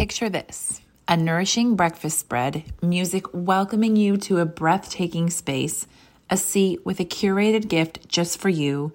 [0.00, 5.86] Picture this a nourishing breakfast spread, music welcoming you to a breathtaking space,
[6.30, 8.92] a seat with a curated gift just for you,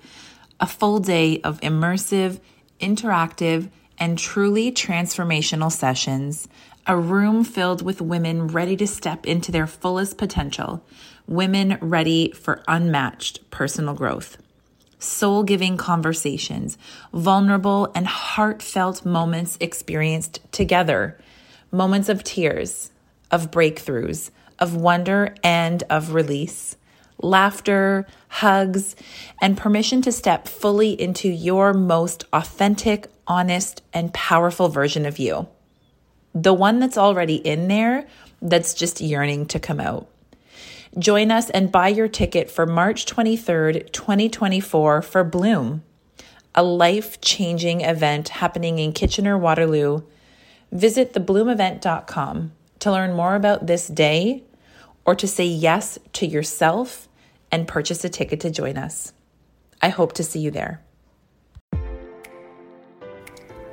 [0.60, 2.40] a full day of immersive,
[2.80, 6.48] interactive, and truly transformational sessions,
[6.88, 10.84] a room filled with women ready to step into their fullest potential,
[11.28, 14.38] women ready for unmatched personal growth.
[15.00, 16.78] Soul giving conversations,
[17.14, 21.18] vulnerable and heartfelt moments experienced together,
[21.72, 22.92] moments of tears,
[23.32, 26.78] of breakthroughs, of wonder and of release,
[27.22, 28.96] laughter, hugs,
[29.42, 35.48] and permission to step fully into your most authentic, honest, and powerful version of you.
[36.34, 38.08] The one that's already in there
[38.42, 40.08] that's just yearning to come out.
[40.98, 45.84] Join us and buy your ticket for March 23rd, 2024 for Bloom,
[46.54, 50.04] a life changing event happening in Kitchener Waterloo.
[50.72, 54.46] Visit thebloomevent.com to learn more about this day
[55.04, 57.10] or to say yes to yourself
[57.52, 59.12] and purchase a ticket to join us.
[59.82, 60.82] I hope to see you there.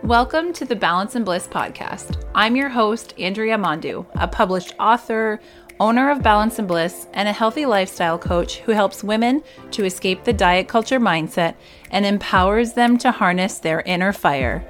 [0.02, 2.20] Welcome to the Balance and Bliss podcast.
[2.34, 5.38] I'm your host, Andrea Mondu, a published author,
[5.82, 10.22] owner of Balance and Bliss, and a healthy lifestyle coach who helps women to escape
[10.22, 11.56] the diet culture mindset
[11.90, 14.64] and empowers them to harness their inner fire.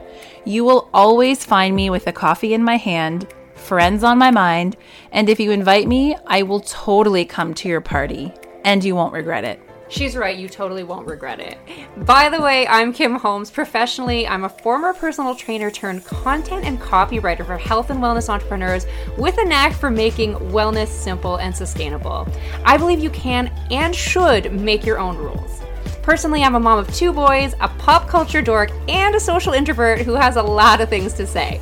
[0.46, 4.78] You will always find me with a coffee in my hand, friends on my mind,
[5.12, 8.32] and if you invite me, I will totally come to your party,
[8.64, 9.60] and you won't regret it.
[9.92, 11.58] She's right, you totally won't regret it.
[12.06, 13.50] By the way, I'm Kim Holmes.
[13.50, 18.86] Professionally, I'm a former personal trainer turned content and copywriter for health and wellness entrepreneurs
[19.18, 22.26] with a knack for making wellness simple and sustainable.
[22.64, 25.60] I believe you can and should make your own rules.
[26.00, 30.00] Personally, I'm a mom of two boys, a pop culture dork, and a social introvert
[30.00, 31.60] who has a lot of things to say.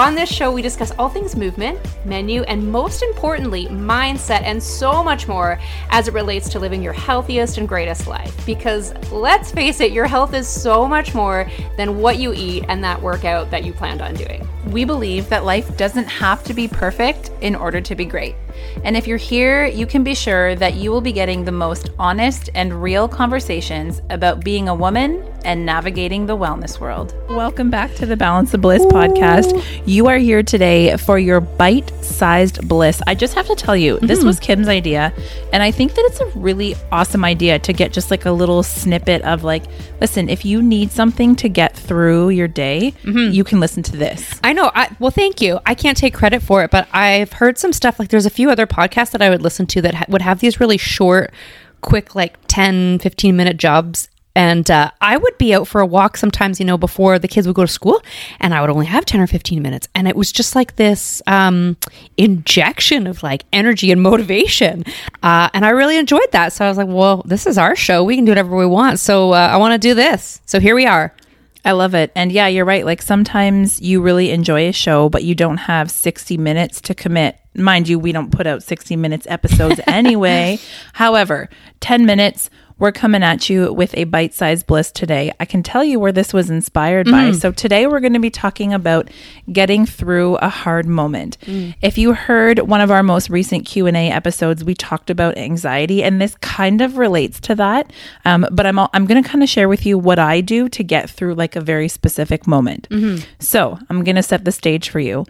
[0.00, 5.04] On this show, we discuss all things movement, menu, and most importantly, mindset, and so
[5.04, 8.34] much more as it relates to living your healthiest and greatest life.
[8.46, 11.46] Because let's face it, your health is so much more
[11.76, 14.48] than what you eat and that workout that you planned on doing.
[14.68, 18.36] We believe that life doesn't have to be perfect in order to be great.
[18.84, 21.90] And if you're here, you can be sure that you will be getting the most
[21.98, 27.14] honest and real conversations about being a woman and navigating the wellness world.
[27.28, 28.88] Welcome back to the Balance and Bliss Ooh.
[28.88, 29.64] podcast.
[29.86, 33.00] You are here today for your bite sized bliss.
[33.06, 34.06] I just have to tell you, mm-hmm.
[34.06, 35.12] this was Kim's idea.
[35.52, 38.62] And I think that it's a really awesome idea to get just like a little
[38.62, 39.64] snippet of like,
[40.00, 43.32] listen, if you need something to get through your day, mm-hmm.
[43.32, 44.40] you can listen to this.
[44.44, 44.70] I know.
[44.74, 45.60] I, well, thank you.
[45.66, 48.50] I can't take credit for it, but I've heard some stuff like there's a few
[48.50, 51.32] other podcasts that I would listen to that ha- would have these really short,
[51.80, 54.08] quick, like 10, 15 minute jobs.
[54.40, 57.46] And uh, I would be out for a walk sometimes, you know, before the kids
[57.46, 58.00] would go to school,
[58.40, 59.86] and I would only have 10 or 15 minutes.
[59.94, 61.76] And it was just like this um,
[62.16, 64.84] injection of like energy and motivation.
[65.22, 66.54] Uh, and I really enjoyed that.
[66.54, 68.02] So I was like, well, this is our show.
[68.02, 68.98] We can do whatever we want.
[68.98, 70.40] So uh, I want to do this.
[70.46, 71.14] So here we are.
[71.62, 72.10] I love it.
[72.14, 72.86] And yeah, you're right.
[72.86, 77.36] Like sometimes you really enjoy a show, but you don't have 60 minutes to commit.
[77.54, 80.58] Mind you, we don't put out 60 minutes episodes anyway.
[80.94, 81.50] However,
[81.80, 82.48] 10 minutes
[82.80, 85.30] we're coming at you with a bite sized bliss today.
[85.38, 87.12] I can tell you where this was inspired mm.
[87.12, 87.38] by.
[87.38, 89.08] So, today we're going to be talking about
[89.52, 91.36] getting through a hard moment.
[91.42, 91.74] Mm.
[91.82, 96.20] If you heard one of our most recent Q&A episodes, we talked about anxiety, and
[96.20, 97.92] this kind of relates to that.
[98.24, 100.82] Um, but I'm, I'm going to kind of share with you what I do to
[100.82, 102.88] get through like a very specific moment.
[102.88, 103.22] Mm-hmm.
[103.38, 105.26] So, I'm going to set the stage for you.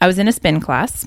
[0.00, 1.06] I was in a spin class.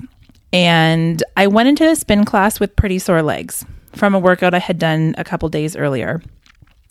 [0.54, 3.64] And I went into the spin class with pretty sore legs
[3.94, 6.22] from a workout I had done a couple days earlier.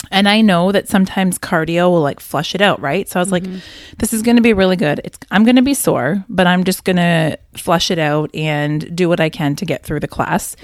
[0.10, 3.08] And I know that sometimes cardio will like flush it out, right?
[3.08, 3.54] So I was mm-hmm.
[3.54, 3.64] like,
[3.98, 5.00] this is going to be really good.
[5.04, 8.94] It's I'm going to be sore, but I'm just going to flush it out and
[8.96, 10.56] do what I can to get through the class.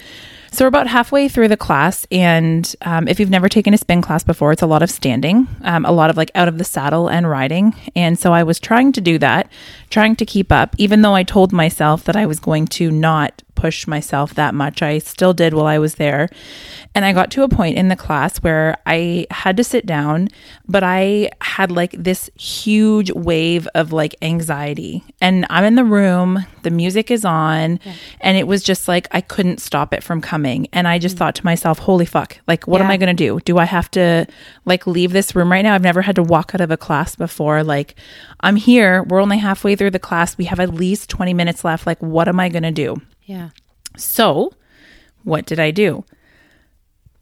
[0.52, 4.02] So we're about halfway through the class, and um, if you've never taken a spin
[4.02, 6.64] class before, it's a lot of standing, um, a lot of like out of the
[6.64, 7.76] saddle and riding.
[7.96, 9.52] And so I was trying to do that,
[9.90, 13.44] trying to keep up, even though I told myself that I was going to not
[13.58, 14.82] push myself that much.
[14.82, 16.30] I still did while I was there.
[16.94, 20.30] And I got to a point in the class where I had to sit down,
[20.68, 25.04] but I had like this huge wave of like anxiety.
[25.20, 27.94] And I'm in the room, the music is on, yeah.
[28.22, 30.68] and it was just like I couldn't stop it from coming.
[30.72, 31.20] And I just mm-hmm.
[31.20, 32.86] thought to myself, holy fuck, like, what yeah.
[32.86, 33.40] am I going to do?
[33.42, 34.28] Do I have to
[34.66, 35.74] like leave this room right now?
[35.74, 37.64] I've never had to walk out of a class before.
[37.64, 37.96] Like,
[38.42, 41.88] I'm here, we're only halfway through the class, we have at least 20 minutes left.
[41.88, 43.02] Like, what am I going to do?
[43.28, 43.50] Yeah.
[43.98, 44.54] So,
[45.24, 46.06] what did I do?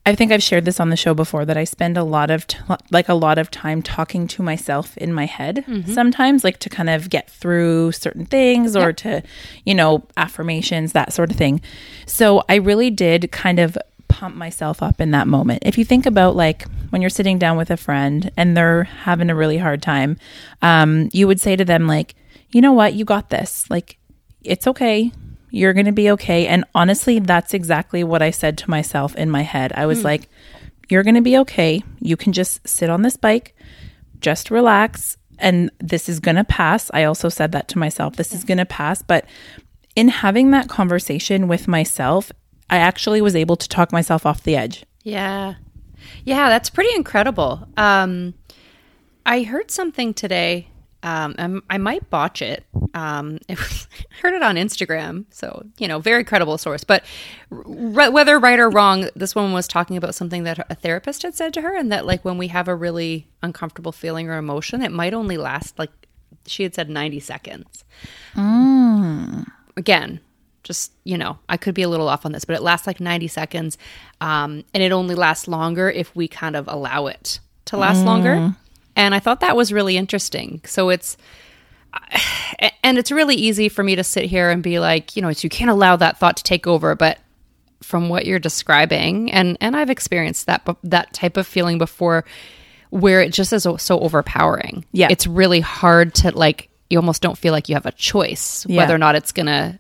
[0.06, 2.46] I think I've shared this on the show before that I spend a lot of
[2.46, 2.60] t-
[2.92, 6.92] like a lot of time talking to myself in my head sometimes like to kind
[6.92, 9.24] of get through certain things or to
[9.66, 11.60] you know affirmations that sort of thing.
[12.06, 13.75] So I really did kind of
[14.08, 15.63] pump myself up in that moment.
[15.66, 19.31] If you think about like when you're sitting down with a friend and they're having
[19.31, 20.18] a really hard time,
[20.62, 22.13] um, you would say to them like,
[22.51, 22.94] "You know what?
[22.94, 23.68] You got this.
[23.72, 23.98] Like
[24.44, 25.12] it's okay.
[25.56, 29.30] You're going to be okay." And honestly, that's exactly what I said to myself in
[29.30, 29.72] my head.
[29.74, 30.30] I was like,
[30.90, 31.84] "You're going to be okay.
[32.00, 33.56] You can just sit on this bike,
[34.19, 38.16] just relax, and this is going to pass." I also said that to myself.
[38.16, 39.25] This is going to pass, but
[39.96, 42.31] in having that conversation with myself,
[42.69, 44.86] I actually was able to talk myself off the edge.
[45.04, 45.56] Yeah.
[46.24, 47.68] Yeah, that's pretty incredible.
[47.78, 48.34] Um,
[49.25, 50.68] I heard something today.
[51.06, 52.66] Um, I'm, I might botch it.
[52.96, 56.84] Um, it was, I heard it on Instagram, so you know, very credible source.
[56.84, 57.04] But
[57.52, 61.36] r- whether right or wrong, this woman was talking about something that a therapist had
[61.36, 64.81] said to her, and that like when we have a really uncomfortable feeling or emotion,
[64.81, 65.92] it might only last like
[66.48, 67.84] she had said 90 seconds.
[69.78, 70.19] Again,
[70.63, 73.00] just you know, I could be a little off on this, but it lasts like
[73.00, 73.78] 90 seconds,
[74.22, 78.56] um, and it only lasts longer if we kind of allow it to last longer.
[78.95, 80.62] And I thought that was really interesting.
[80.65, 81.18] So it's
[82.83, 85.50] and it's really easy for me to sit here and be like, you know, you
[85.50, 87.19] can't allow that thought to take over, but
[87.81, 92.25] from what you're describing and and I've experienced that that type of feeling before
[92.89, 94.86] where it just is so overpowering.
[94.92, 95.07] Yeah.
[95.12, 98.77] It's really hard to like you almost don't feel like you have a choice Yeah.
[98.81, 99.77] whether or not it's going to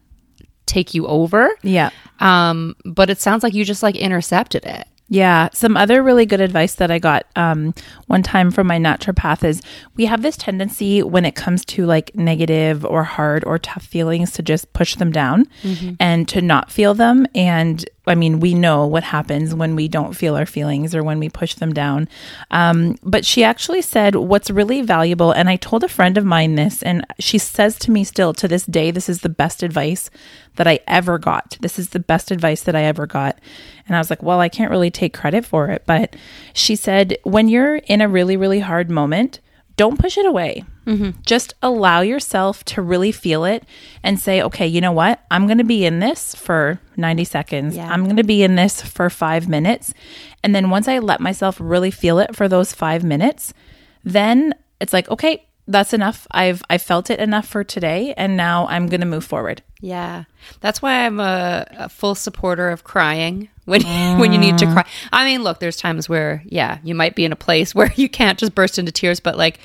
[0.65, 1.49] take you over.
[1.63, 1.89] Yeah.
[2.19, 4.87] Um but it sounds like you just like intercepted it.
[5.07, 5.49] Yeah.
[5.53, 7.75] Some other really good advice that I got um,
[8.07, 9.61] one time from my naturopath is
[9.95, 14.31] we have this tendency when it comes to like negative or hard or tough feelings
[14.31, 15.45] to just push them down
[15.99, 17.27] and to not feel them.
[17.35, 21.19] And I mean, we know what happens when we don't feel our feelings or when
[21.19, 22.07] we push them down.
[22.51, 26.55] Um, but she actually said what's really valuable, and I told a friend of mine
[26.55, 30.09] this, and she says to me still to this day, this is the best advice
[30.55, 31.57] that I ever got.
[31.61, 33.39] This is the best advice that I ever got.
[33.87, 35.83] And I was like, well, I can't really take credit for it.
[35.85, 36.15] But
[36.53, 39.39] she said, when you're in a really, really hard moment,
[39.75, 40.63] don't push it away.
[40.85, 41.19] Mm-hmm.
[41.25, 43.63] Just allow yourself to really feel it
[44.03, 45.23] and say, okay, you know what?
[45.31, 47.75] I'm going to be in this for 90 seconds.
[47.75, 47.91] Yeah.
[47.91, 49.93] I'm going to be in this for five minutes.
[50.43, 53.53] And then once I let myself really feel it for those five minutes,
[54.03, 56.27] then it's like, okay, that's enough.
[56.31, 59.63] I've I felt it enough for today, and now I'm going to move forward.
[59.81, 60.25] Yeah,
[60.61, 63.81] that's why I'm a, a full supporter of crying when
[64.19, 64.85] when you need to cry.
[65.11, 68.09] I mean, look, there's times where yeah, you might be in a place where you
[68.09, 69.59] can't just burst into tears, but like,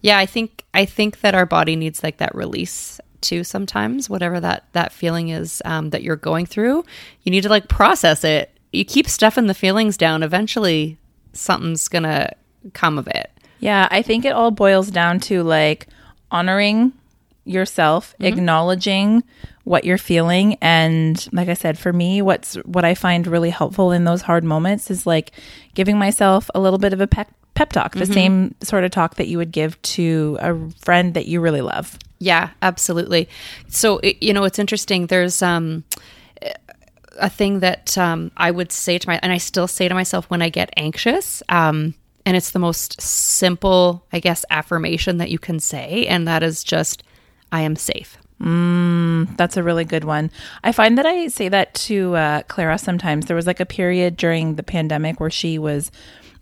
[0.00, 3.44] yeah, I think I think that our body needs like that release too.
[3.44, 6.84] Sometimes, whatever that that feeling is um, that you're going through,
[7.22, 8.50] you need to like process it.
[8.72, 10.22] You keep stuffing the feelings down.
[10.22, 10.98] Eventually,
[11.32, 12.30] something's gonna
[12.72, 13.30] come of it.
[13.58, 15.88] Yeah, I think it all boils down to like
[16.30, 16.92] honoring
[17.46, 19.22] yourself, acknowledging
[19.64, 23.90] what you're feeling and like I said for me what's what I find really helpful
[23.90, 25.32] in those hard moments is like
[25.74, 29.16] giving myself a little bit of a pep, pep talk, the same sort of talk
[29.16, 30.54] that you would give to a
[30.84, 31.98] friend that you really love.
[32.20, 33.28] Yeah, absolutely.
[33.68, 35.06] So you know, it's interesting.
[35.06, 35.84] There's um
[37.18, 40.26] a thing that um, I would say to my, and I still say to myself
[40.30, 41.42] when I get anxious.
[41.48, 41.94] Um,
[42.24, 46.64] and it's the most simple, I guess, affirmation that you can say, and that is
[46.64, 47.04] just,
[47.52, 48.18] "I am safe."
[49.36, 50.30] That's a really good one.
[50.62, 53.26] I find that I say that to uh, Clara sometimes.
[53.26, 55.90] There was like a period during the pandemic where she was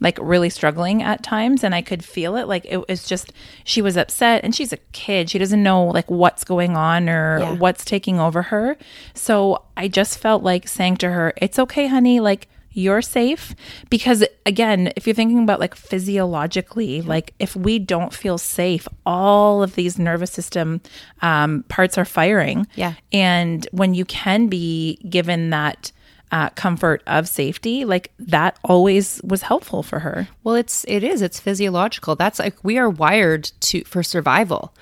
[0.00, 2.48] like really struggling at times, and I could feel it.
[2.48, 3.32] Like it was just
[3.62, 5.30] she was upset, and she's a kid.
[5.30, 7.52] She doesn't know like what's going on or Yeah.
[7.54, 8.76] what's taking over her.
[9.14, 12.18] So I just felt like saying to her, "It's okay, honey.
[12.20, 13.54] Like." You're safe
[13.88, 19.62] because again, if you're thinking about like physiologically, like if we don't feel safe, all
[19.62, 20.80] of these nervous system
[21.22, 22.66] um, parts are firing.
[22.74, 22.94] Yeah.
[23.12, 25.92] And when you can be given that
[26.32, 30.26] uh, comfort of safety, like that always was helpful for her.
[30.42, 31.22] Well, it's it is.
[31.22, 32.16] It's physiological.
[32.16, 34.74] That's like we are wired to for survival.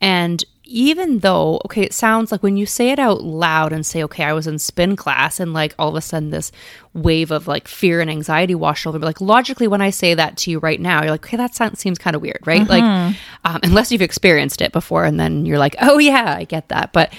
[0.00, 4.04] And even though, okay, it sounds like when you say it out loud and say,
[4.04, 6.52] okay, I was in spin class and like all of a sudden this
[6.94, 9.04] wave of like fear and anxiety washed over me.
[9.04, 11.80] Like logically, when I say that to you right now, you're like, okay, that sounds,
[11.80, 12.66] seems kind of weird, right?
[12.68, 12.84] Like,
[13.44, 16.92] um, unless you've experienced it before and then you're like, oh yeah, I get that.
[16.92, 17.12] But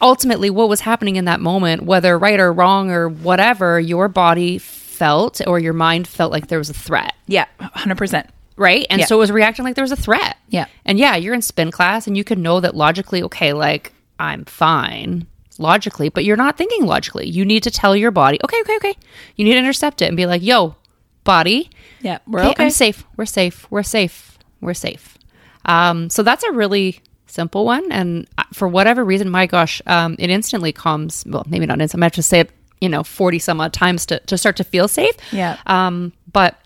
[0.00, 4.58] ultimately, what was happening in that moment, whether right or wrong or whatever, your body
[4.58, 8.28] felt or your mind felt like there was a threat Yeah, 100%.
[8.58, 8.86] Right?
[8.90, 9.06] And Yeah.
[9.06, 10.36] so it was reacting like there was a threat.
[10.48, 10.66] Yeah.
[10.84, 14.44] And yeah, you're in spin class and you could know that logically, okay, like I'm
[14.44, 15.26] fine.
[15.60, 17.28] logically, but you're not thinking logically.
[17.28, 18.94] You need to tell your body, okay, okay, okay.
[19.34, 20.76] You need to intercept it and be like, yo,
[21.24, 22.64] body, Yeah, we're okay, okay.
[22.66, 23.04] I'm safe.
[23.16, 23.66] We're safe.
[23.70, 24.38] We're safe.
[24.60, 25.18] We're safe.
[25.64, 27.90] Um, so that's a really simple one.
[27.90, 31.24] And uh, for whatever reason, my gosh, um, it instantly calms.
[31.26, 32.04] Well, maybe not instantly.
[32.04, 32.50] I have to say it,
[32.80, 35.14] you know, 40 some odd times to, to start to feel safe.
[35.32, 35.56] Yeah.
[35.66, 36.56] Um, but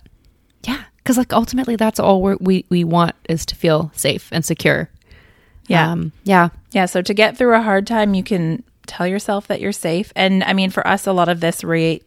[1.03, 4.89] because like ultimately that's all we're, we, we want is to feel safe and secure.
[5.67, 5.91] Yeah.
[5.91, 6.51] Um, yeah.
[6.73, 6.87] Yeah.
[6.87, 10.13] So to get through a hard time, you can tell yourself that you're safe.
[10.17, 12.03] And I mean, for us, a lot of this re-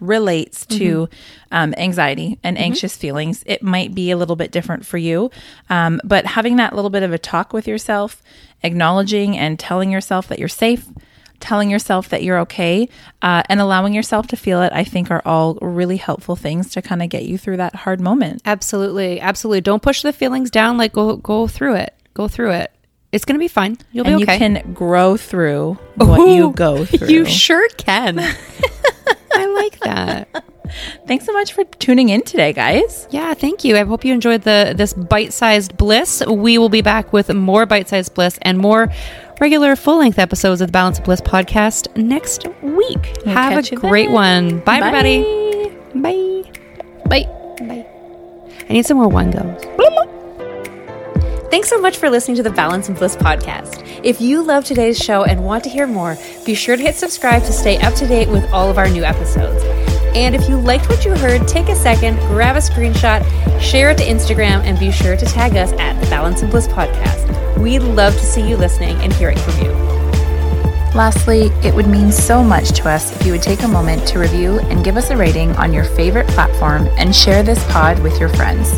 [0.00, 1.08] relates to
[1.50, 3.42] um, anxiety and anxious feelings.
[3.46, 5.30] It might be a little bit different for you,
[5.70, 8.22] um, but having that little bit of a talk with yourself,
[8.62, 10.86] acknowledging and telling yourself that you're safe.
[11.40, 12.88] Telling yourself that you're okay
[13.20, 16.80] uh, and allowing yourself to feel it, I think, are all really helpful things to
[16.82, 18.40] kind of get you through that hard moment.
[18.46, 19.20] Absolutely.
[19.20, 19.60] Absolutely.
[19.60, 20.78] Don't push the feelings down.
[20.78, 21.94] Like go, go through it.
[22.14, 22.70] Go through it.
[23.12, 23.76] It's going to be fine.
[23.92, 24.32] You'll And be okay.
[24.34, 27.08] you can grow through what you go through.
[27.08, 28.18] You sure can.
[29.32, 30.44] I like that.
[31.06, 33.06] Thanks so much for tuning in today, guys.
[33.10, 33.76] Yeah, thank you.
[33.76, 36.22] I hope you enjoyed the this bite-sized bliss.
[36.26, 38.90] We will be back with more bite-sized bliss and more
[39.40, 43.12] regular full-length episodes of the Balance and Bliss podcast next week.
[43.24, 44.60] We'll Have a great one.
[44.60, 44.88] Bye, Bye.
[44.88, 45.70] everybody.
[45.94, 46.50] Bye.
[47.08, 47.24] Bye.
[47.66, 47.86] Bye.
[48.68, 49.64] I need some more wine goes.
[51.50, 53.80] Thanks so much for listening to the Balance and Bliss podcast.
[54.02, 57.42] If you love today's show and want to hear more, be sure to hit subscribe
[57.44, 59.62] to stay up to date with all of our new episodes.
[60.16, 63.22] And if you liked what you heard, take a second, grab a screenshot,
[63.60, 66.66] share it to Instagram, and be sure to tag us at the Balance and Bliss
[66.66, 67.43] podcast.
[67.58, 69.70] We'd love to see you listening and hearing from you.
[70.94, 74.18] Lastly, it would mean so much to us if you would take a moment to
[74.20, 78.20] review and give us a rating on your favorite platform and share this pod with
[78.20, 78.72] your friends.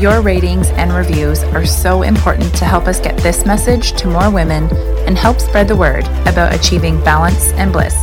[0.00, 4.30] Your ratings and reviews are so important to help us get this message to more
[4.30, 4.68] women
[5.06, 7.96] and help spread the word about achieving balance and bliss.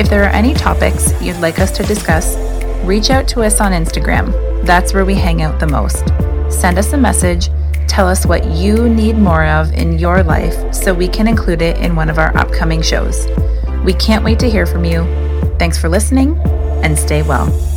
[0.00, 2.36] If there are any topics you'd like us to discuss,
[2.84, 4.32] reach out to us on Instagram.
[4.64, 6.08] That's where we hang out the most.
[6.50, 7.50] Send us a message,
[7.90, 11.76] tell us what you need more of in your life so we can include it
[11.78, 13.26] in one of our upcoming shows.
[13.84, 15.02] We can't wait to hear from you.
[15.58, 16.38] Thanks for listening
[16.84, 17.69] and stay well.